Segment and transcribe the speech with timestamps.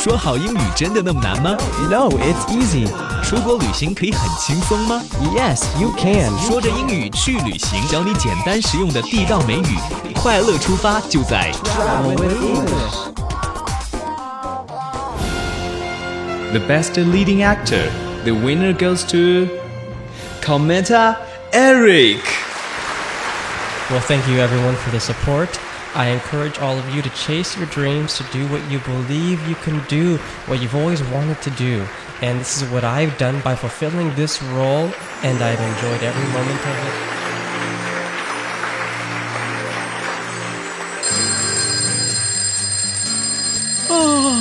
[0.00, 1.56] 说好英语真的那么难吗？
[1.90, 2.86] No, it's easy.
[3.22, 5.02] 出国旅行可以很轻松吗？
[5.34, 6.30] Yes, you can.
[6.46, 9.78] 说着英语去旅行，教你简单实用的地道美语，
[10.14, 13.12] 快乐出发就在 Travel with English.
[16.52, 17.90] The best leading actor,
[18.24, 19.48] the winner goes to
[20.40, 21.16] commentator
[21.52, 22.22] Eric.
[23.90, 25.48] Well, thank you everyone for the support.
[25.94, 29.54] I encourage all of you to chase your dreams, to do what you believe you
[29.56, 31.86] can do, what you've always wanted to do.
[32.20, 34.90] And this is what I've done by fulfilling this role,
[35.22, 36.94] and I've enjoyed every moment of it.
[43.88, 44.38] Oh,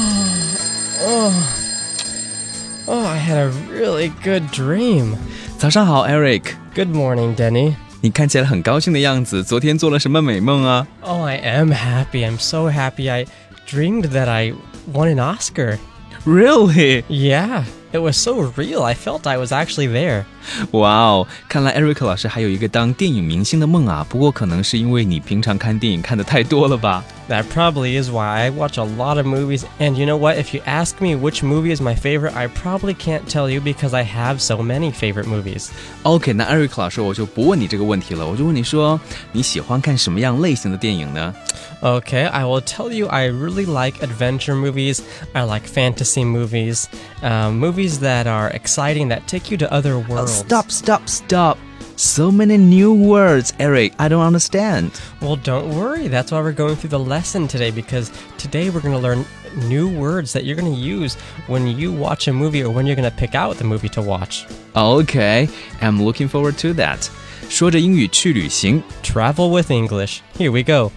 [1.02, 5.18] oh, oh, I had a really good dream.
[5.58, 7.78] 早上好，Eric。Good morning, Denny.
[8.02, 10.86] 你看起来很高兴的样子，昨天做了什么美梦啊？
[11.02, 12.26] Oh, I am happy.
[12.26, 13.10] I'm so happy.
[13.10, 13.26] I
[13.68, 14.54] dreamed that I
[14.92, 15.78] won an Oscar.
[16.26, 17.04] Really?
[17.08, 17.64] Yeah.
[17.92, 18.84] It was so real.
[18.84, 20.26] I felt I was actually there.
[20.72, 24.06] 哇哦，看来 Eric 老师还有一个当电影明星的梦啊。
[24.08, 27.04] 不过可能是因为你平常看电影看的太多了吧。
[27.28, 29.64] That probably is why I watch a lot of movies.
[29.80, 30.38] And you know what?
[30.38, 33.96] If you ask me which movie is my favorite, I probably can't tell you because
[33.96, 35.70] I have so many favorite movies.
[36.04, 39.00] OK，那 Eric 老师，我就不问你这个问题了，我就问你说，
[39.32, 41.34] 你喜欢看什么样类型的电影呢？
[41.82, 45.00] Okay, I will tell you I really like adventure movies.
[45.34, 46.86] I like fantasy movies.
[47.24, 50.29] Uh, movies that are exciting, that take you to other worlds.
[50.30, 51.58] stop, stop, stop.
[51.98, 53.94] So many new words, Eric.
[53.98, 54.92] I don't understand.
[55.22, 56.10] Well, don't worry.
[56.10, 59.26] That's why we're going through the lesson today because today we're going to learn
[59.70, 61.16] new words that you're going to use
[61.48, 64.02] when you watch a movie or when you're going to pick out the movie to
[64.02, 64.46] watch.
[64.76, 65.48] Okay,
[65.82, 67.10] I'm looking forward to that.
[67.48, 70.20] 说着英语去旅行，Travel with English.
[70.38, 70.92] Here we go.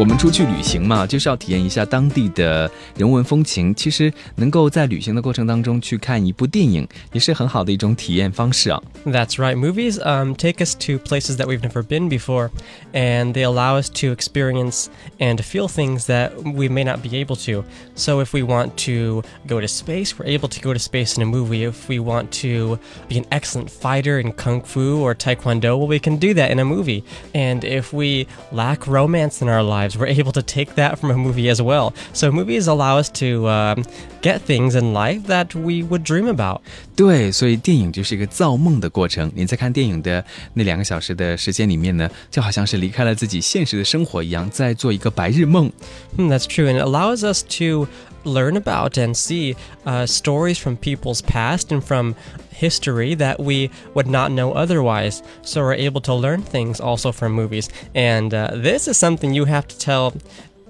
[0.00, 3.74] 我们出去旅行嘛，就是要体验一下当地的人文风情。
[3.74, 8.82] 其实能够在旅行的过程当中去看一部电影，也是很好的一种体验方式啊。
[9.06, 9.56] That's right.
[9.56, 12.50] Movies um, take us to places that we've never been before,
[12.92, 14.88] and they allow us to experience
[15.18, 17.64] and feel things that we may not be able to.
[17.94, 21.22] So if we want to go to space, we're able to go to space in
[21.22, 21.64] a movie.
[21.64, 22.78] If we want to
[23.08, 26.58] be an excellent fighter in kung fu or taekwondo, well, we can do that in
[26.58, 27.02] a movie.
[27.34, 31.10] And if we lack romance in our lives, lives, we're able to take that from
[31.10, 31.92] a movie as well.
[32.12, 33.84] So movies allow us to um,
[34.22, 36.60] get things in life that we would dream about.
[36.94, 39.30] 对，所以电影就是一个造梦的过程。
[39.34, 45.70] 你在看电影的那两个小时的时间里面呢，就好像是离开了自己现实的生活一样，在做一个白日梦。
[46.16, 47.86] Hmm, that's true, and it allows us to
[48.23, 49.55] learn about and see
[49.85, 52.15] uh, stories from people's past and from
[52.51, 55.23] history that we would not know otherwise.
[55.41, 57.69] So we're able to learn things also from movies.
[57.95, 60.13] And uh, this is something you have to tell.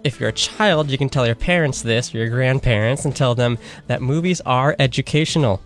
[0.04, 3.60] If you're a child, you can tell your parents this, your grandparents, and tell them
[3.86, 5.62] that movies are educational.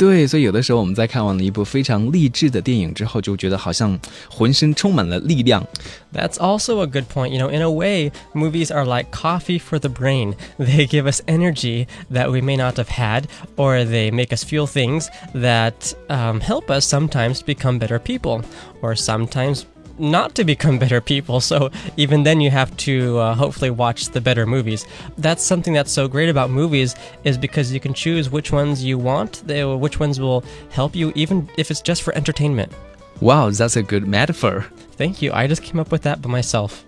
[0.00, 3.98] 对，所以有的时候我们在看完了一部非常励志的电影之后，就觉得好像
[4.30, 5.66] 浑身充满了力量。
[6.12, 7.28] That's also a good point.
[7.28, 10.34] You know, in a way, movies are like coffee for the brain.
[10.58, 13.24] They give us energy that we may not have had,
[13.56, 18.42] or they make us feel things that um, help us sometimes become better people,
[18.82, 19.66] or sometimes
[20.00, 21.40] not to become better people.
[21.40, 24.86] So even then, you have to uh, hopefully watch the better movies.
[25.18, 26.94] That's something that's so great about movies
[27.24, 31.48] is because you can choose which ones you want, which ones will help you, even
[31.56, 32.72] if it's just for entertainment.
[33.20, 34.66] Wow, that's a good metaphor.
[34.92, 35.32] Thank you.
[35.32, 36.84] I just came up with that by myself.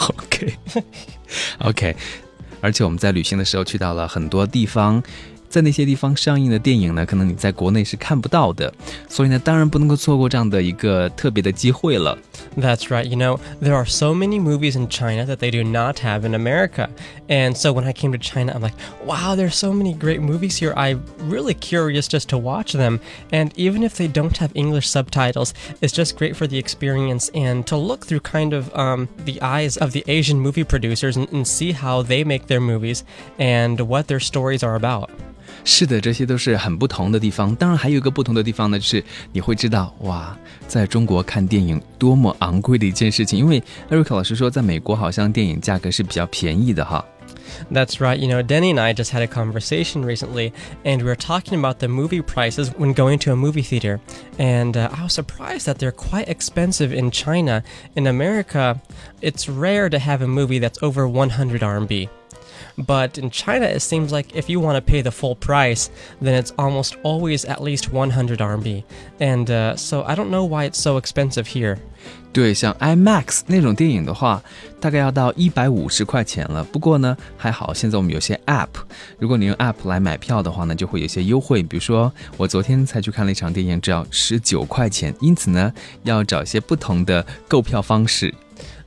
[0.19, 0.57] okay,
[1.61, 1.95] okay.
[2.61, 5.03] 而且我们在旅行的时候去到了很多地方，
[5.49, 8.73] 在那些地方上映的电影呢，可能你在国内是看不到的，
[9.07, 12.17] 所以呢，当然不能够错过这样的一个特别的机会了。
[12.57, 13.03] That's right.
[13.03, 16.33] You know, there are so many movies in China that they do not have in
[16.33, 16.89] America.
[17.27, 18.73] And so when I came to China, I'm like,
[19.05, 20.73] wow, there's so many great movies here.
[20.75, 22.99] I'm really curious just to watch them.
[23.31, 27.63] And even if they don't have English subtitles, it's just great for the experience and
[27.67, 31.47] to look through kind of um, the eyes of the Asian movie producers and, and
[31.47, 33.03] see how they make their movies
[33.37, 35.11] and what their stories are about.
[35.63, 37.55] 是的，这些都是很不同的地方。
[37.55, 40.37] 当然，还有一个不同的地方呢，就是你会知道，哇，
[40.67, 43.37] 在中国看电影多么昂贵的一件事情。
[43.39, 43.59] 因为
[43.89, 47.03] 艾瑞克老师说，在美国好像电影价格是比较便宜的哈。
[47.71, 48.17] That's right.
[48.17, 50.53] You know, Denny and I just had a conversation recently,
[50.83, 53.99] and we were talking about the movie prices when going to a movie theater.
[54.37, 57.63] And uh, I was surprised that they're quite expensive in China.
[57.95, 58.81] In America,
[59.21, 62.09] it's rare to have a movie that's over 100 RMB.
[62.77, 65.87] But in China, it seems like if you want to pay the full price,
[66.21, 68.83] then it's almost always at least 100 RMB.
[69.19, 71.77] And uh, so I don't know why it's so expensive here.
[72.33, 74.41] 对，像 IMAX 那种电影的话，
[74.79, 76.63] 大概要到一百五十块钱了。
[76.63, 78.69] 不过呢，还好现在我们有些 App，
[79.19, 81.61] 如果你用 App 来买票的话呢，就会有些优惠。
[81.61, 85.13] 比如说，我昨天才去看了一场电影，只要十九块钱。
[85.21, 85.71] 因此呢，
[86.03, 88.33] 要找一些不同的购票方式。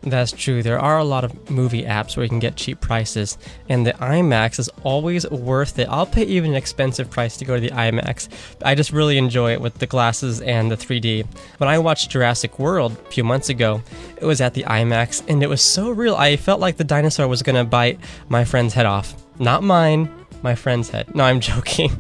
[0.03, 0.63] That's true.
[0.63, 3.37] There are a lot of movie apps where you can get cheap prices,
[3.69, 5.87] and the IMAX is always worth it.
[5.89, 8.27] I'll pay even an expensive price to go to the IMAX.
[8.65, 11.25] I just really enjoy it with the glasses and the 3D.
[11.57, 13.83] When I watched Jurassic World a few months ago,
[14.17, 16.15] it was at the IMAX, and it was so real.
[16.15, 19.13] I felt like the dinosaur was gonna bite my friend's head off.
[19.37, 20.09] Not mine,
[20.41, 21.13] my friend's head.
[21.13, 21.91] No, I'm joking.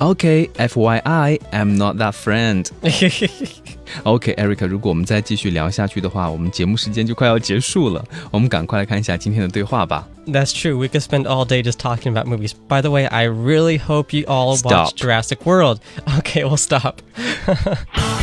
[0.00, 2.68] OK, FYI, I'm not that friend.
[4.03, 8.03] OK，Eric，、如果我们再继续聊下去的话，我们节目时间就快要结束了。
[8.31, 10.07] 我们赶快来看一下今天的对话吧。
[10.25, 10.77] That's true.
[10.77, 12.53] We could spend all day just talking about movies.
[12.67, 14.71] By the way, I really hope you all Stop.
[14.71, 15.79] watch Jurassic World.
[16.19, 17.01] Okay, we'll stop.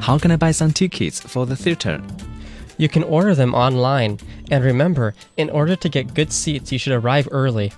[0.00, 2.00] How can I buy some tickets for the theater?
[2.78, 4.18] You can order them online.
[4.50, 7.72] And remember, in order to get good seats, you should arrive early.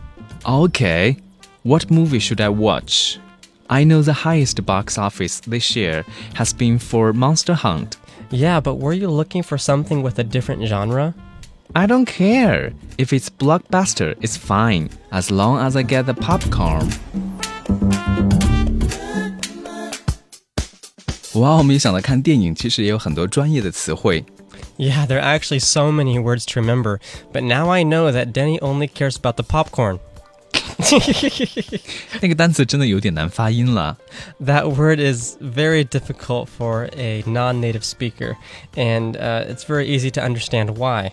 [0.45, 1.17] Okay,
[1.63, 3.19] what movie should I watch?
[3.69, 6.05] I know the highest box office this year
[6.35, 7.97] has been for Monster Hunt.
[8.31, 11.15] Yeah, but were you looking for something with a different genre?
[11.75, 12.73] I don't care.
[12.99, 16.89] If it's blockbuster, it's fine as long as I get the popcorn.
[21.35, 24.25] 哇，没想到看电影其实也有很多专业的词汇。
[24.79, 26.99] Yeah, there are actually so many words to remember.
[27.33, 30.01] But now I know that Denny only cares about the popcorn.
[32.21, 33.97] 那个单词真的有点难发音了。
[34.45, 38.37] That word is very difficult for a non native speaker,
[38.75, 41.13] and uh, it's very easy to understand why.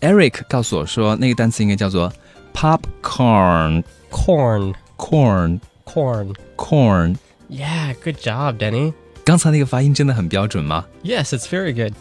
[0.00, 2.12] Eric 告诉我说，那个单词应该叫做
[2.54, 4.74] popcorn Corn.
[4.96, 6.34] corn Corn.
[6.56, 7.16] corn。
[7.48, 8.94] Yeah, good job, Denny.
[9.24, 10.86] 刚才那个发音真的很标准吗？
[11.04, 11.92] Yes, it's very good.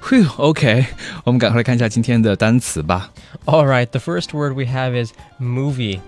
[0.00, 0.86] 嘿，OK，
[1.24, 3.10] 我们赶快来看一下今天的单词吧。
[3.46, 6.00] All right, the first word we have is movie.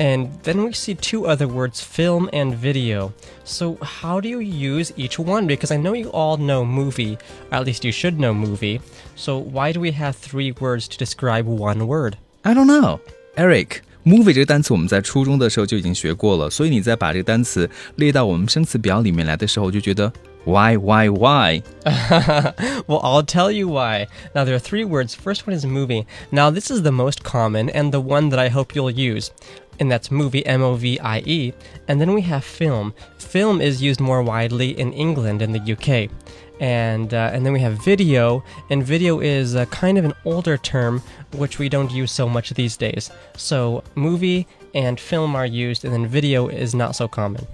[0.00, 3.14] And then we see two other words, film and video.
[3.44, 5.46] So, how do you use each one?
[5.46, 7.16] Because I know you all know movie,
[7.50, 8.82] or at least you should know movie.
[9.16, 12.18] So, why do we have three words to describe one word?
[12.44, 13.00] I don't know,
[13.36, 20.12] Eric。movie 这个单词我们在初中的时候就已经学过了，所以你在把这个单词列到我们生词表里面来的时候，我就觉得
[20.44, 21.62] why why why？
[22.86, 24.06] well, I'll tell you why.
[24.34, 25.14] Now, there are three words.
[25.14, 26.04] First one is movie.
[26.30, 29.30] Now, this is the most common and the one that I hope you'll use.
[29.79, 31.53] And that's movie, M O V I E.
[31.87, 32.93] And then we have film.
[33.17, 36.09] Film is used more widely in England and the UK.
[36.59, 40.57] And, uh, and then we have video, and video is uh, kind of an older
[40.57, 41.01] term
[41.33, 43.09] which we don't use so much these days.
[43.35, 44.45] So, movie
[44.75, 47.47] and film are used, and then video is not so common.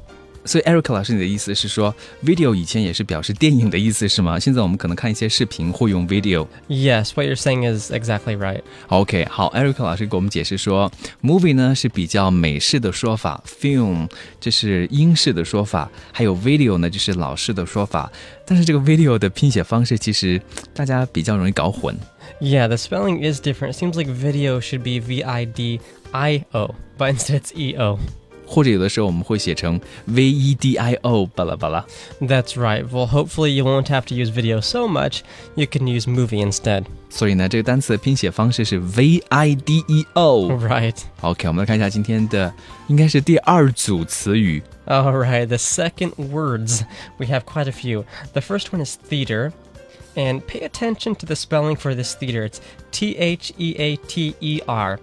[0.47, 1.95] 所以 Eric 老师，你的意思是说，
[2.25, 4.41] video 以前也是表示电影的意思是吗？
[4.41, 6.49] 现在我们可能看一些视频会用 video。
[6.69, 8.61] Yes, what you're saying is exactly right.
[8.89, 10.91] OK，好，Eric 老师给我们解释说，
[11.23, 18.11] movie 呢是比较美式的说法，film 这是英式的说法，还有 video 呢就是老式的说法。
[18.45, 20.43] 但是这个 video 的拼写方式其实
[20.75, 21.97] 大家比较容易搞混。
[22.41, 23.75] Yeah, the spelling is different.
[23.75, 25.81] It seems like video should be V I D
[26.11, 28.01] I O, but instead it's E O.
[28.47, 31.85] 或者有的时候我们会写成 V E D I O 巴拉巴拉。
[32.21, 32.87] That's right.
[32.87, 35.21] Well, hopefully you won't have to use video so much.
[35.55, 36.85] You can use movie instead.
[37.09, 40.51] 所以呢，这个单词的拼写方式是 V I D E O。
[40.51, 40.97] Right.
[41.23, 42.53] OK，我们来看一下今天的
[42.89, 44.63] 应该是第二组词语。
[44.85, 46.83] All right, the second words.
[47.19, 48.05] We have quite a few.
[48.33, 49.53] The first one is theater.
[50.15, 52.45] And pay attention to the spelling for this theater.
[52.45, 52.61] It's
[52.91, 54.99] T H E A T E R.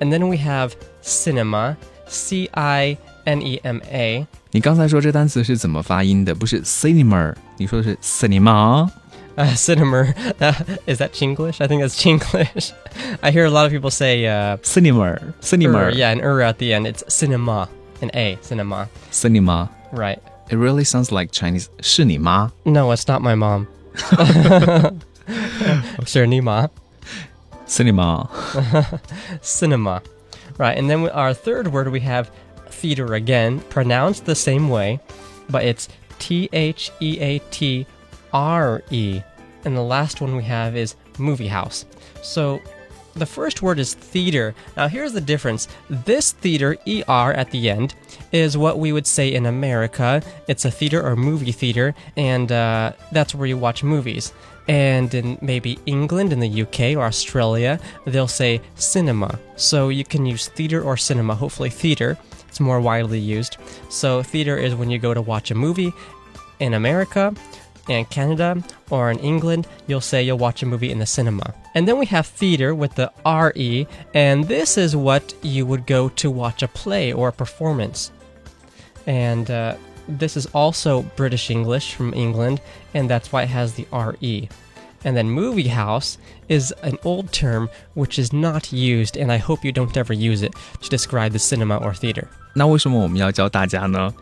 [0.00, 4.26] And then we have cinema, C I N E M A.
[4.50, 6.34] 你刚才说这单词是怎么发音的？
[6.34, 8.88] 不是 cinema，你说的是 cinema。
[9.34, 10.12] Uh, cinema.
[10.40, 10.52] Uh,
[10.86, 11.62] is that Chinglish?
[11.62, 12.72] I think that's Chinglish.
[13.22, 16.58] I hear a lot of people say uh, cinema cinema er, yeah, an er at
[16.58, 16.86] the end.
[16.86, 17.66] It's cinema,
[18.02, 18.88] an A, cinema.
[19.10, 20.18] cinema Right.
[20.50, 23.66] it really sounds like Chinese 是你妈 No, it's not my mom.
[26.06, 26.68] sure, Nima.
[27.66, 28.28] cinema
[29.40, 30.02] Cinema.
[30.57, 32.31] Right, and then our third word we have
[32.69, 34.99] theater again, pronounced the same way,
[35.49, 35.87] but it's
[36.19, 37.85] T H E A T
[38.33, 39.21] R E.
[39.65, 41.85] And the last one we have is movie house.
[42.21, 42.59] So
[43.17, 44.53] The first word is theater.
[44.75, 45.67] Now, here's the difference.
[45.89, 47.95] This theater, ER at the end,
[48.31, 50.21] is what we would say in America.
[50.47, 54.33] It's a theater or movie theater, and uh, that's where you watch movies.
[54.67, 59.39] And in maybe England, in the UK, or Australia, they'll say cinema.
[59.55, 62.17] So you can use theater or cinema, hopefully, theater.
[62.49, 63.57] It's more widely used.
[63.89, 65.93] So, theater is when you go to watch a movie
[66.59, 67.33] in America
[67.89, 71.53] and Canada or in England, you'll say you'll watch a movie in the cinema.
[71.75, 76.09] And then we have theater with the RE, and this is what you would go
[76.09, 78.11] to watch a play or a performance.
[79.05, 79.75] And uh,
[80.08, 82.60] this is also British English from England,
[82.94, 84.48] and that's why it has the RE.
[85.04, 89.64] And then movie house is an old term which is not used, and I hope
[89.64, 92.28] you don't ever use it to describe the cinema or theater.
[92.54, 94.12] 那为什么我们要教大家呢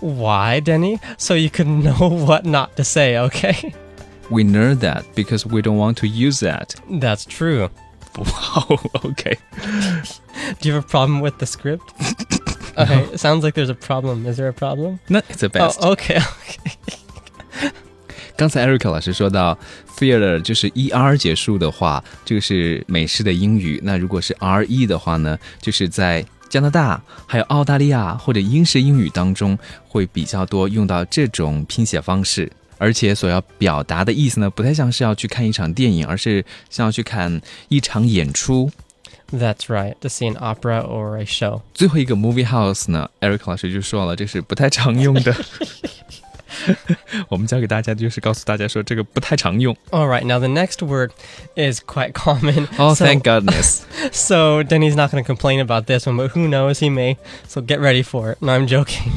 [0.00, 1.00] Why, Denny?
[1.16, 3.74] So you can know what not to say, okay?
[4.30, 6.74] We know that because we don't want to use that.
[6.88, 7.70] That's true.
[8.16, 9.36] Wow, okay.
[10.60, 11.92] Do you have a problem with the script?
[12.75, 14.25] Okay, it sounds like there's a problem.
[14.25, 14.99] Is there a problem?
[15.07, 15.79] No, it's the best.
[15.81, 17.71] Oh, okay, okay.
[18.35, 19.57] 刚才 Eric 老师说到
[19.95, 23.79] theater 就是 er 结束的话，这个是美式的英语。
[23.83, 32.51] 那如果是 re 的话呢，就是在加拿大还有澳大利亚或者英式英语当中会比较多用到这种拼写方式。
[32.79, 37.39] 而且所要表达的意思呢，不太像是要去看一场电影，而是像要去看
[37.69, 38.69] 一场演出。
[39.32, 39.94] That's right.
[40.00, 41.62] To see an opera or a show.
[41.74, 45.34] 最后一个 movie house 呢，Eric 老师就说了，这是不太常用的。
[49.91, 51.13] All right, now the next word
[51.55, 52.67] is quite common.
[52.79, 53.85] Oh, so, thank goodness.
[54.11, 57.17] so Denny's not going to complain about this one, but who knows, he may.
[57.47, 58.41] So get ready for it.
[58.41, 59.11] No, I'm joking.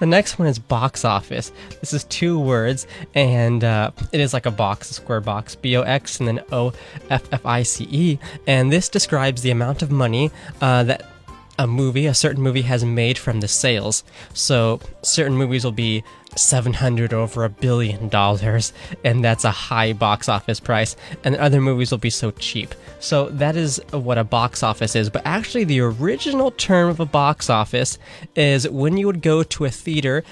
[0.00, 1.52] the next one is box office.
[1.80, 5.76] This is two words, and uh, it is like a box, a square box, B
[5.76, 6.72] O X, and then O
[7.10, 8.18] F F I C E.
[8.46, 10.30] And this describes the amount of money
[10.60, 11.06] uh, that
[11.58, 14.04] a movie, a certain movie, has made from the sales.
[14.34, 16.04] So certain movies will be
[16.36, 18.72] 700 over a billion dollars,
[19.04, 20.96] and that's a high box office price.
[21.24, 22.74] And other movies will be so cheap.
[23.00, 25.10] So that is what a box office is.
[25.10, 27.98] But actually, the original term of a box office
[28.34, 30.24] is when you would go to a theater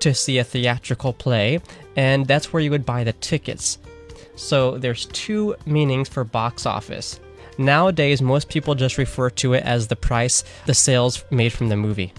[0.00, 1.60] to see a theatrical play,
[1.96, 3.78] and that's where you would buy the tickets.
[4.36, 7.18] So there's two meanings for box office.
[7.57, 11.75] Nowadays, most people just refer to it as the price, the sales made from the
[11.75, 12.09] movie.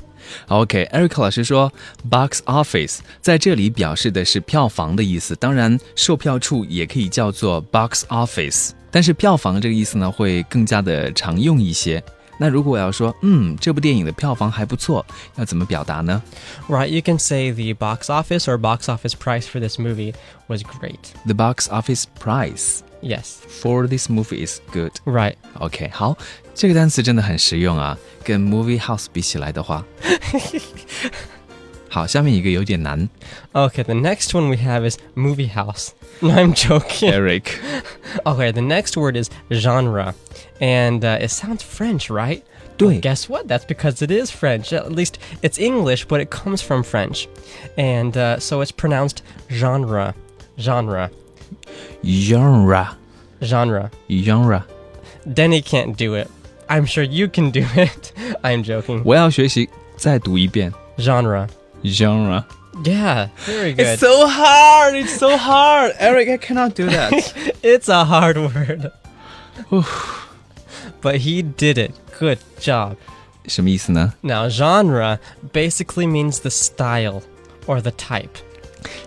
[0.48, 1.70] OK，Eric、老师说，
[2.08, 12.02] box office 在这里表示的是票房的意思，当然售票处也可以叫做 box office，但是票房这个意思呢会更加的常用一些。
[12.38, 15.04] 那如果我要说，嗯，这部电影的票房还不错，
[15.36, 16.22] 要怎么表达呢
[16.68, 20.14] Right, you can say the box office or box office price for this movie
[20.48, 20.98] was great.
[21.26, 23.36] ？The box office price Yes.
[23.46, 24.92] for this movie is good.
[25.04, 25.36] Right.
[25.58, 26.16] OK，好，
[26.54, 29.84] 这个单词真的很实用啊，跟 movie house 比起来的话，
[31.88, 33.08] 好，下面一个有点难
[33.52, 35.90] Okay, the next one we have is movie house.
[36.20, 37.12] No, I'm joking.
[37.12, 37.60] ，Eric。
[38.24, 40.14] Okay, the next word is genre.
[40.60, 42.42] And uh, it sounds French, right?
[42.76, 43.46] 对 Well, guess what?
[43.46, 44.72] That's because it is French.
[44.72, 47.28] At least it's English, but it comes from French.
[47.76, 50.14] And uh, so it's pronounced genre.
[50.58, 51.10] Genre.
[52.04, 52.96] genre
[53.40, 53.90] Genre.
[54.08, 54.64] genre，
[55.26, 56.28] Denny can't do it.
[56.68, 58.12] I'm sure you can do it.
[58.42, 59.02] I'm joking.
[59.04, 61.46] 我要学习，再读一遍 Genre.
[61.82, 62.44] genre。
[62.84, 63.86] Yeah, very good.
[63.86, 64.94] It's so hard.
[64.94, 65.94] It's so hard.
[65.98, 67.12] Eric, I cannot do that.
[67.62, 68.90] It's a hard word.
[71.00, 71.92] but he did it.
[72.18, 72.96] Good job.
[73.46, 74.14] 什么意思呢？
[74.22, 75.18] Now, genre
[75.52, 77.22] basically means the style
[77.66, 78.30] or the type.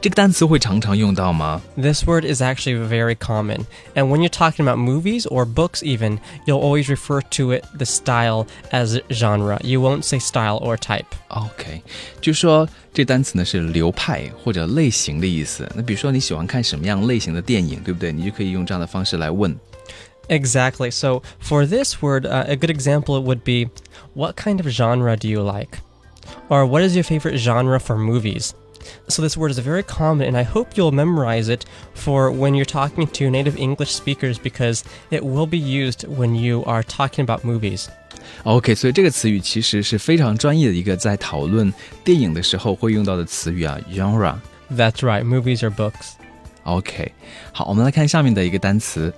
[0.01, 1.62] 这个单词会常常用到吗？
[1.75, 3.65] This word is actually very common.
[3.93, 7.86] And when you're talking about movies or books, even, you'll always refer to it, the
[7.86, 9.60] style, as genre.
[9.63, 11.05] You won't say style or type.
[11.29, 11.81] OK，
[12.22, 15.69] 就说这单词呢是流派或者类型的意思。
[15.75, 18.12] 那比如说你喜欢看什么样类型的电影，对不对？
[18.12, 19.55] 你就可以用这样的方式来问。
[20.29, 20.91] Exactly.
[20.91, 23.69] So, for this word, uh, a good example would be
[24.13, 25.79] what kind of genre do you like?
[26.50, 28.51] Or what is your favorite genre for movies?
[29.10, 32.65] So, this word is very common, and I hope you'll memorize it for when you're
[32.65, 37.43] talking to native English speakers because it will be used when you are talking about
[37.43, 37.88] movies.
[38.43, 44.36] OK，所以这个词语其实是非常专业的一个在讨论电影的时候会用到的词语啊，genre。
[44.69, 46.13] That's right, movies or books.
[46.63, 47.13] OK，
[47.53, 49.13] 好，我们来看下面的一个单词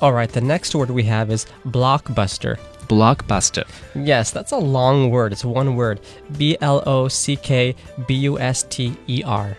[0.00, 2.56] All right, the next word we have is blockbuster.
[2.88, 3.64] blockbuster。
[3.94, 5.32] Yes, that's a long word.
[5.32, 6.00] It's one word
[6.36, 7.74] B L O C K
[8.06, 9.56] B U S T E R.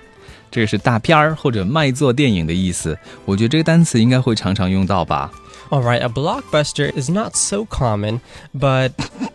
[0.51, 2.97] 这个是大片儿或者卖座电影的意思。
[3.25, 5.31] 我觉得这个单词应该会常常用到吧。
[5.69, 8.21] All right, a blockbuster is not so common,
[8.55, 8.91] but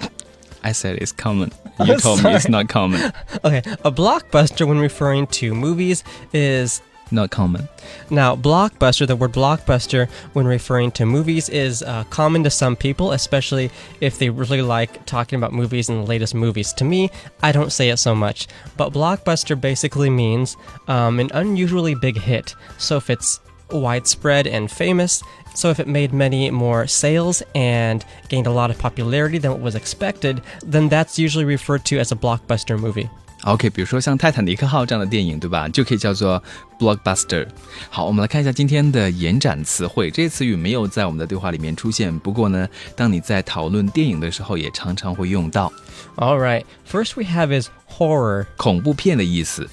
[0.62, 1.52] I said it's common.
[1.78, 2.50] You told me it's Sorry.
[2.50, 3.12] not common.
[3.44, 6.02] okay, a blockbuster when referring to movies
[6.32, 6.80] is
[7.11, 7.67] not common.
[8.09, 13.13] Now, blockbuster, the word blockbuster when referring to movies is uh, common to some people,
[13.13, 16.71] especially if they really like talking about movies and the latest movies.
[16.73, 17.09] To me,
[17.41, 18.47] I don't say it so much,
[18.77, 20.55] but blockbuster basically means
[20.87, 22.55] um, an unusually big hit.
[22.77, 23.39] So if it's
[23.71, 25.23] widespread and famous,
[25.55, 29.61] so if it made many more sales and gained a lot of popularity than what
[29.61, 33.09] was expected, then that's usually referred to as a blockbuster movie.
[33.44, 35.68] OK，比如说像《泰坦尼克号》这样的电影，对吧？
[35.68, 36.42] 就可以叫做
[36.78, 37.46] blockbuster。
[37.90, 40.10] 好，我们来看一下今天的延展词汇。
[40.10, 42.66] 这些词语没有在我们的对话里面出现，不过呢，
[42.96, 45.70] 当你在讨论电影的时候，也常常会用到。
[46.16, 48.46] All right, first we have is horror.
[48.56, 49.68] 恐怖片的意思。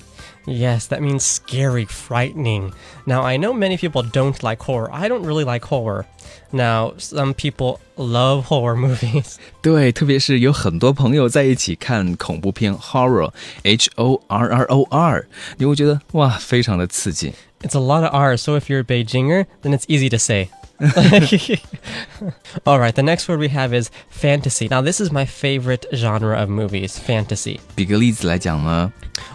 [0.46, 2.72] Yes, that means scary, frightening.
[3.06, 4.92] Now, I know many people don't like horror.
[4.92, 6.06] I don't really like horror.
[6.52, 9.36] Now, some people love horror movies.
[9.62, 15.26] 对，特别是有很多朋友在一起看恐怖片 horror，H O R R O R，
[15.58, 17.34] 你会觉得哇，非常的刺激。
[17.62, 20.50] It's a lot of R, so if you're a Beijinger, then it's easy to say.
[22.66, 24.68] All right, the next word we have is fantasy.
[24.68, 27.60] Now, this is my favorite genre of movies, fantasy.
[27.78, 28.92] 举个例子来讲呢，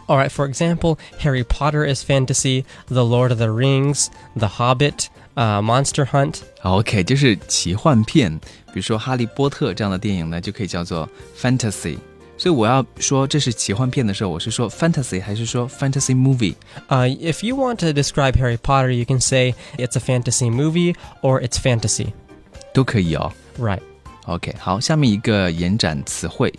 [0.08, 5.06] All right, for example, Harry Potter is fantasy, The Lord of the Rings, The Hobbit,
[5.34, 6.40] uh, Monster Hunt.
[6.62, 8.38] OK，就是奇幻片，
[8.72, 11.08] 比如说《哈利波特》这样的电影呢，就可以叫做
[11.38, 11.98] fantasy。
[12.38, 16.54] 所以我要说这是奇幻片的时候，我是说 fantasy 还是说 fantasy movie？
[16.88, 20.94] Uh, if you want to describe Harry Potter, you can say it's a fantasy movie
[21.22, 22.08] or it's fantasy.
[22.74, 23.32] 都可以哦。
[23.58, 23.80] Right.
[24.26, 26.52] OK，好，下面一个延展词汇，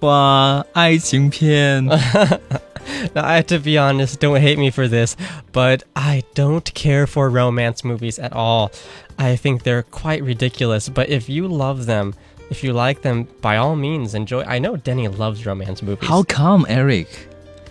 [0.00, 1.84] 哇，爱情片。
[3.14, 5.14] Now, I have to be honest, don't hate me for this,
[5.52, 8.71] but I don't care for romance movies at all.
[9.17, 12.13] I think they're quite ridiculous, but if you love them,
[12.51, 14.43] if you like them, by all means enjoy.
[14.43, 16.07] I know Denny loves romance movies.
[16.07, 17.07] How come, Eric?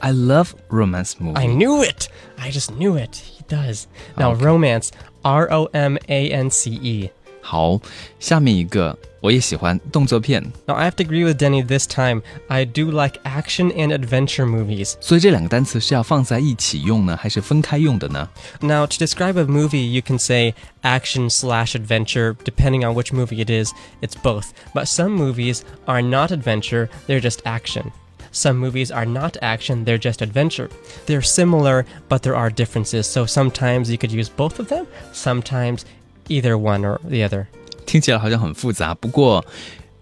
[0.02, 1.42] I love romance movies.
[1.42, 2.09] I knew it!
[2.38, 3.14] I just knew it.
[3.16, 3.87] He does.
[4.18, 4.44] Now, Okay.
[4.44, 4.90] romance,
[5.25, 7.11] R O M A N C E.
[7.43, 7.79] 好，
[8.19, 12.21] 下面一个我也喜欢动作片， Now, I have to agree with Denny this time.
[12.48, 14.94] I do like action and adventure movies.
[15.01, 18.29] 所以这两个单词是要放在一起用呢，还是分开用的呢？
[18.61, 22.35] Now, to describe a movie, you can say action slash adventure.
[22.44, 24.50] Depending on which movie it is, it's both.
[24.74, 27.92] But some movies are not adventure, they're just action.
[28.31, 30.70] Some movies are not action, they're just adventure.
[31.07, 33.07] They're similar, but there are differences.
[33.07, 35.83] So sometimes you could use both of them, sometimes
[36.28, 37.47] either one or the other.
[37.87, 39.45] 听起来好像很复杂，不过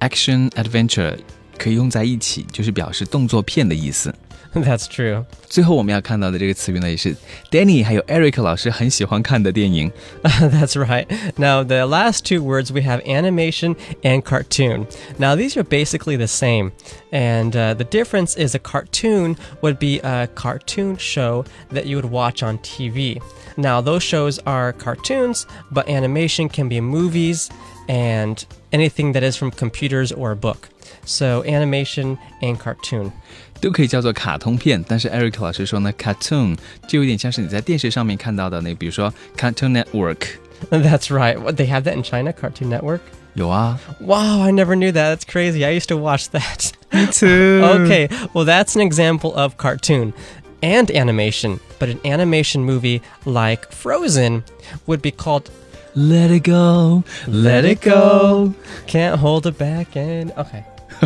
[0.00, 1.16] action adventure
[1.58, 4.14] 可以用在一起，就是表示动作片的意思。
[4.53, 5.25] That's true.
[5.47, 7.15] 最后我们要看到的这个词语呢，也是
[7.51, 9.91] Danny 还有 Eric 老师很喜欢看的电影。
[10.23, 11.05] That's right.
[11.35, 14.87] Now, the last two words we have animation and cartoon.
[15.17, 16.71] Now, these are basically the same.
[17.11, 22.09] And uh, the difference is a cartoon would be a cartoon show that you would
[22.09, 23.21] watch on TV.
[23.57, 27.49] Now, those shows are cartoons, but animation can be movies
[27.87, 30.69] and anything that is from computers or a book.
[31.05, 33.13] So, animation and cartoon.
[33.61, 40.23] 都可以叫做卡通片，但是 Eric 老师说呢，cartoon 就有点像是你在电视上面看到的那，比如说 Cartoon Network，
[40.69, 41.39] That's right.
[41.39, 42.99] What, they have that in China, Cartoon Network?
[43.33, 45.15] 有啊 Wow, I never knew that.
[45.15, 45.63] That's crazy.
[45.63, 46.71] I used to watch that.
[46.91, 47.61] ，Me too。
[47.63, 50.13] Okay, well, that's an example of cartoon
[50.61, 51.59] and animation.
[51.79, 54.43] But an animation movie like Frozen
[54.87, 55.51] would be called
[55.93, 58.53] Let it go, let it go。
[58.87, 60.63] Can't Hold It Back and okay.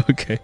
[0.09, 0.39] OK，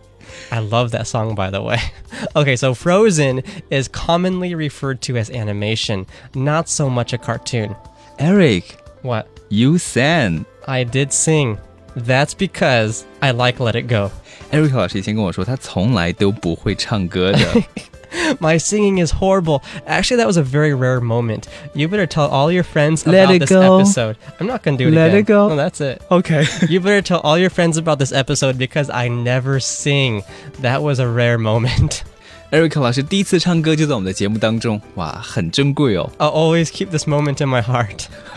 [0.52, 1.78] I love that song by the way.
[2.36, 7.76] okay, so Frozen is commonly referred to as animation, not so much a cartoon.
[8.20, 9.28] Eric, What?
[9.50, 10.46] you sang。
[10.68, 11.58] I did sing.
[11.96, 14.12] That's because I like Let It Go.
[14.52, 17.40] Eric 老师以前跟我说，他从来都不会唱歌的。
[18.40, 19.62] My singing is horrible.
[19.86, 21.48] Actually, that was a very rare moment.
[21.74, 23.80] You better tell all your friends Let about it this go.
[23.80, 24.18] episode.
[24.40, 25.20] I'm not gonna do it Let again.
[25.20, 25.50] it go.
[25.50, 26.02] No, that's it.
[26.10, 30.24] OK， You better tell all your friends about this episode because I never sing.
[30.62, 32.04] That was a rare moment.
[32.50, 36.10] Eric 老师第一次唱歌就在我们的节目当中，哇，很珍贵哦。
[36.18, 38.06] I'll always keep this moment in my heart.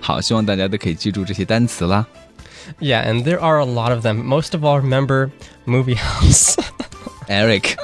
[0.00, 2.04] 好，希望大家都可以记住这些单词啦。
[2.80, 4.24] Yeah, and there are a lot of them.
[4.24, 5.30] Most of all, remember
[5.66, 6.56] Movie House.
[7.28, 7.76] Eric，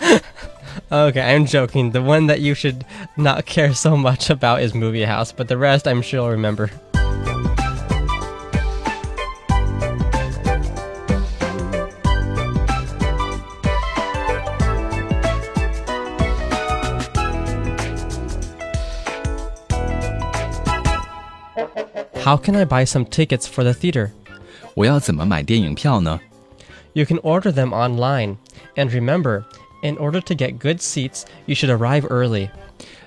[0.91, 1.91] okay, I'm joking.
[1.91, 2.85] The one that you should
[3.17, 6.69] not care so much about is Movie House, but the rest I'm sure you'll remember.
[22.23, 24.11] How can I buy some tickets for the theater?
[24.73, 26.19] 我要怎么买电影票呢？
[26.93, 28.37] You can order them online.
[28.75, 29.43] And remember,
[29.81, 32.49] in order to get good seats, you should arrive early.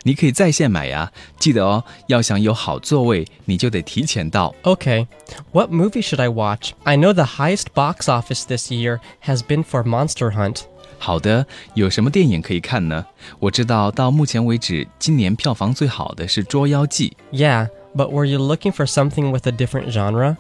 [0.05, 4.55] 你可以在线买呀，记得哦，要想有好座位，你就得提前到。
[4.63, 5.07] Okay,
[5.53, 6.71] what movie should I watch?
[6.85, 10.63] I know the highest box office this year has been for Monster Hunt.
[10.99, 13.05] 好的，有什么电影可以看呢？
[13.41, 17.17] 我知道到目前为止，今年票房最好的是《捉妖记》。
[17.37, 20.37] Yeah, but were you looking for something with a different genre?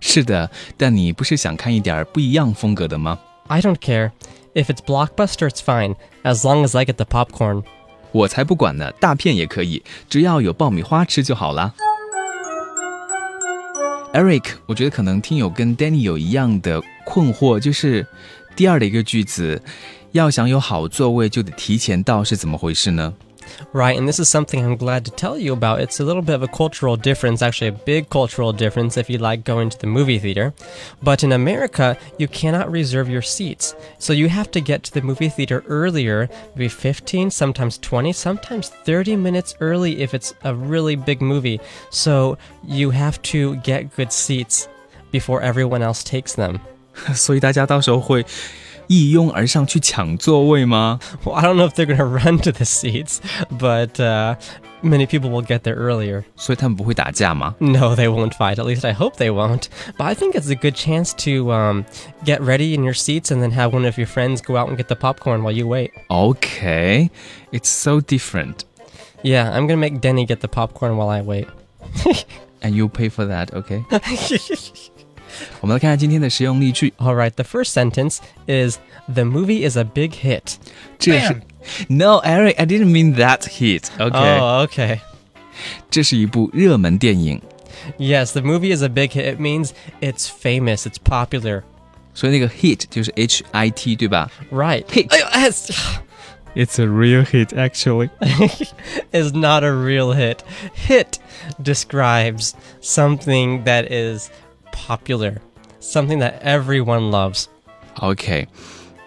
[0.00, 3.18] 是的，但你不是想看一点儿不一样风格的吗？
[3.46, 4.10] I don't care.
[4.54, 7.62] If it's blockbuster, it's fine, as long as I get the popcorn.
[8.12, 11.72] 我才不管呢，大片也可以，只要有爆米花吃就好啦。
[14.12, 18.04] Eric，我觉得可能听友跟 Danny 有一样的困惑，就是
[18.56, 19.62] 第二的一个句子，
[20.10, 23.14] 要想有好座位就得提前到，是怎么回事呢？
[23.72, 25.80] Right, and this is something I'm glad to tell you about.
[25.80, 29.18] It's a little bit of a cultural difference, actually, a big cultural difference if you
[29.18, 30.54] like going to the movie theater.
[31.02, 33.74] But in America, you cannot reserve your seats.
[33.98, 38.68] So you have to get to the movie theater earlier, maybe 15, sometimes 20, sometimes
[38.68, 41.60] 30 minutes early if it's a really big movie.
[41.90, 44.68] So you have to get good seats
[45.10, 46.60] before everyone else takes them.
[47.14, 48.24] 所以大家到时候会
[48.88, 50.98] 一拥而上去抢座位吗？
[51.24, 53.18] Well, I don't know if they're going to run to the seats,
[53.50, 54.36] but uh,
[54.82, 56.24] many people will get there earlier.
[56.36, 57.54] 所以他们不会打架吗？
[57.58, 58.56] No, they won't fight.
[58.56, 59.64] At least I hope they won't.
[59.96, 61.84] But I think it's a good chance to um,
[62.24, 64.76] get ready in your seats and then have one of your friends go out and
[64.76, 65.92] get the popcorn while you wait.
[66.10, 67.10] Okay,
[67.52, 68.64] it's so different,
[69.22, 71.46] Yeah, I'm gonna make Denny get the popcorn while I wait.
[72.62, 73.52] and you pay for that.
[73.54, 73.84] Okay.
[75.60, 76.92] 我们来看看今天的实用例句。
[76.98, 78.78] All right, the first sentence is
[79.12, 80.56] The movie is a big hit.
[80.98, 81.40] 这是
[81.88, 83.84] No, Eric, I didn't mean that hit.
[83.98, 85.00] Okay，、 Oh, okay.
[85.90, 87.40] 这是一部热门电影，
[87.98, 89.34] Yes, the movie is a big hit.
[89.34, 89.70] It means
[90.00, 91.62] it's famous, it's popular.
[92.14, 94.84] 所以那个 hit 就是 H I T 对吧 Right.
[94.86, 95.08] Hit.
[95.08, 98.10] Ay, it's-？It's a real hit actually.
[99.12, 100.38] is not a real hit.
[100.74, 101.18] Hit
[101.62, 104.30] describes something that is
[104.74, 105.40] popular,
[105.80, 107.46] something that everyone loves.
[107.96, 108.46] OK，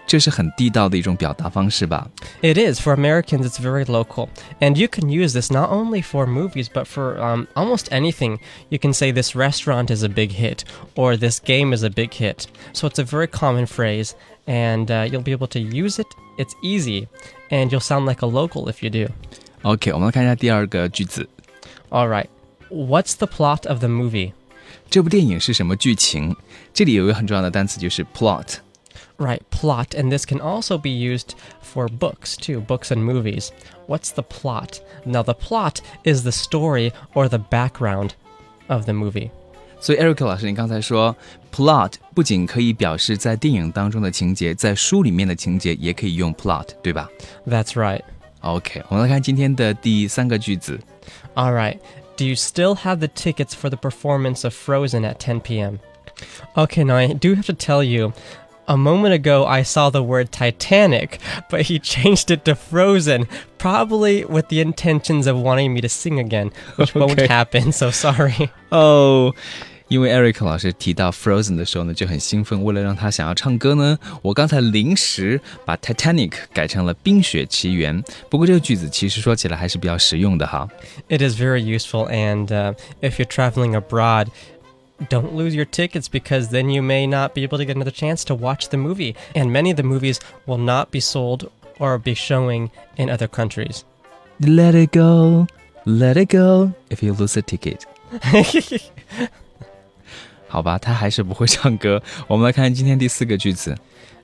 [0.06, 2.08] 这是很地道的一种表达方式吧？
[2.42, 2.80] It is.
[2.80, 4.28] For Americans, it's very local.
[4.60, 8.38] And you can use this not only for movies, but for um, almost anything.
[8.68, 10.64] You can say this restaurant is a big hit,
[10.94, 12.46] or this game is a big hit.
[12.72, 14.14] So it's a very common phrase,
[14.46, 16.06] and uh, you'll be able to use it.
[16.36, 17.08] It's easy,
[17.50, 19.08] and you'll sound like a local if you do.
[19.62, 21.26] OK，我们来看一下第二个句子。
[21.88, 22.26] All right.
[22.68, 24.32] What's the plot of the movie?
[24.88, 26.34] 这部电影是什么剧情？
[26.72, 28.56] 这里有一个很重要的单词就是 plot。
[29.16, 33.50] Right, plot, and this can also be used for books too, books and movies.
[33.86, 34.80] What's the plot?
[35.04, 38.10] Now, the plot is the story or the background
[38.66, 39.30] of the movie.
[39.78, 41.14] 所以 Eric 老师，你刚才说
[41.54, 47.08] plot 不仅可以表示在电影当中的情节，在书里面的情节也可以用 plot，对吧
[47.46, 48.02] That's right.
[48.40, 50.80] ？OK，我们来看今天的第三个句子。
[51.34, 51.78] All right,
[52.19, 55.79] do you still have the tickets for the performance of Frozen at 10 p.m.?
[56.57, 58.11] Okay, now I do have to tell you.
[58.67, 64.25] A moment ago, I saw the word Titanic, but he changed it to Frozen, probably
[64.25, 68.51] with the intentions of wanting me to sing again, which won't happen, so sorry.
[68.69, 69.33] 哦，
[69.88, 72.62] 因为 Eric 老师提到 Frozen 的时候呢，就很兴奋。
[72.64, 78.02] 为了让他想要唱歌呢，我刚才临时把 Titanic 改成了《冰雪奇缘》。
[78.28, 80.68] 不过这个句子其实说起来还是比较实用的哈。
[81.08, 84.28] It is very useful, and uh, if you're traveling abroad,
[85.10, 88.24] don't lose your tickets because then you may not be able to get another chance
[88.24, 89.14] to watch the movie.
[89.34, 93.84] And many of the movies will not be sold or be showing in other countries.
[94.40, 95.46] Let it go,
[95.84, 96.72] let it go.
[96.90, 97.84] If you lose a ticket，
[100.48, 102.02] 好吧，他还是不会唱歌。
[102.26, 103.76] 我们来看今天第四个句子。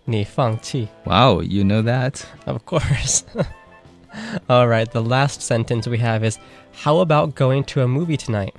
[0.04, 0.88] 你放弃.
[1.04, 2.20] Wow, you know that?
[2.44, 3.20] Of course.
[4.48, 6.38] All right, the last sentence we have is
[6.84, 8.52] How about going to a movie tonight?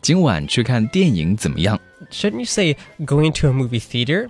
[0.00, 1.80] 今晚去看电影怎么样？
[2.10, 4.28] Shouldn't you say going to a movie theater?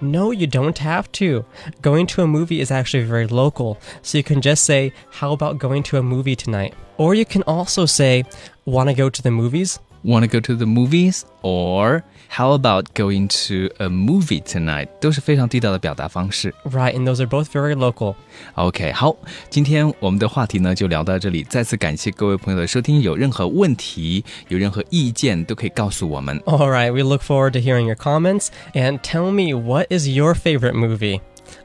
[0.00, 1.44] No, you don't have to.
[1.80, 5.58] Going to a movie is actually very local, so you can just say, How about
[5.58, 6.74] going to a movie tonight?
[6.98, 8.24] Or you can also say,
[8.66, 9.78] Want to go to the movies?
[10.06, 11.22] Wanna go to the movies?
[11.42, 14.88] Or how about going to a movie tonight?
[15.00, 16.52] 都是非常地道的表达方式。
[16.64, 18.16] Right, and those are both very local.
[18.54, 19.14] OK，好，
[19.48, 21.44] 今天我们的话题呢就聊到这里。
[21.44, 26.36] 再次感谢各位朋友的收听，有任何问题、有任何意见都可以告诉我们。
[26.40, 30.34] All right, we look forward to hearing your comments and tell me what is your
[30.34, 31.20] favorite movie?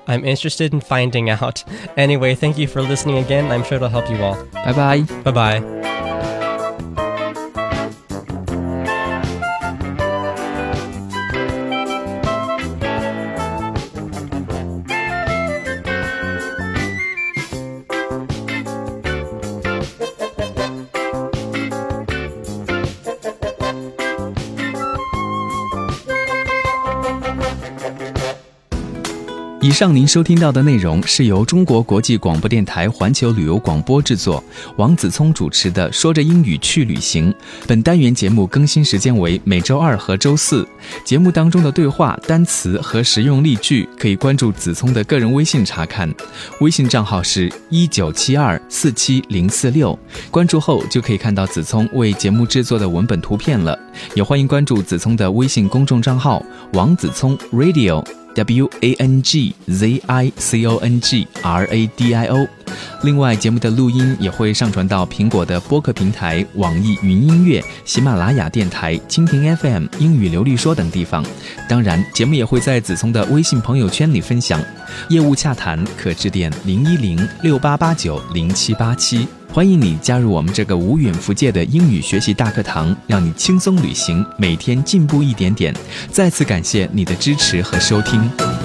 [0.06, 1.64] I'm interested in finding out.
[1.96, 3.52] Anyway, thank you for listening again.
[3.52, 4.38] I'm sure it'll help you all.
[4.54, 5.00] 拜拜。
[5.24, 5.91] Bye bye.
[29.73, 34.45] 以上您收听到的内容是由中国国际广播电台环球旅游广播制作，
[34.77, 37.33] 王子聪主持的《说着英语去旅行》。
[37.67, 40.69] 本单元节目更新时间为每周二和周四。
[41.07, 46.15] 节目当中的对话、单词和实用例句可以关注子聪的个人微信查看，
[46.61, 49.99] 微信账号是一九七二四七零四六。
[50.31, 53.79] 关注后就可以看到子聪为节目制作的文本图片了。
[54.15, 58.05] 也欢迎关注子聪的微信公众账号王子聪 Radio。
[58.35, 62.47] W A N G Z I C O N G R A D I O。
[63.03, 71.25] 另外，节目的录音也会上传到苹果的播客平台、网易云音乐、喜马拉雅电台、蜻蜓 FM、英语流利说等地方。
[71.69, 74.61] 当然，节目也会在子聪的微信朋友圈里分享。
[75.09, 79.27] 业务洽谈可致电零一零六八八九零七八七。
[79.53, 85.75] 欢迎你加入我们这个无远弗届的英语学习大课堂，让你轻松旅行，每天进步一点点。
[86.11, 88.62] 再次感谢你的支持和收听。